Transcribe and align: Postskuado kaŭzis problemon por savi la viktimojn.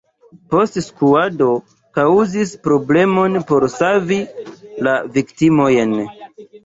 Postskuado 0.53 1.49
kaŭzis 1.99 2.53
problemon 2.69 3.37
por 3.51 3.67
savi 3.77 4.21
la 4.89 4.95
viktimojn. 5.19 5.95